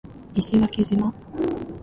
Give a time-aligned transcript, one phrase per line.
[0.33, 1.13] 石垣島